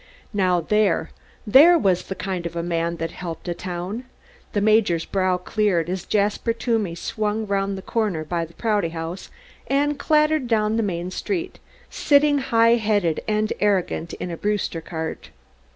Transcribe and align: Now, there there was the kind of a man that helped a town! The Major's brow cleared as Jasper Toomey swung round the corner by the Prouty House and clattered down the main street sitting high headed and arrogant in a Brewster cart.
Now, 0.33 0.61
there 0.61 1.11
there 1.45 1.77
was 1.77 2.01
the 2.05 2.15
kind 2.15 2.47
of 2.47 2.55
a 2.55 2.63
man 2.63 2.95
that 2.95 3.11
helped 3.11 3.47
a 3.47 3.53
town! 3.53 4.05
The 4.53 4.59
Major's 4.59 5.05
brow 5.05 5.37
cleared 5.37 5.91
as 5.91 6.05
Jasper 6.05 6.53
Toomey 6.53 6.95
swung 6.95 7.45
round 7.45 7.77
the 7.77 7.83
corner 7.83 8.23
by 8.25 8.45
the 8.45 8.55
Prouty 8.55 8.89
House 8.89 9.29
and 9.67 9.99
clattered 9.99 10.47
down 10.47 10.75
the 10.77 10.81
main 10.81 11.11
street 11.11 11.59
sitting 11.91 12.39
high 12.39 12.77
headed 12.77 13.21
and 13.27 13.53
arrogant 13.59 14.13
in 14.13 14.31
a 14.31 14.37
Brewster 14.37 14.81
cart. 14.81 15.29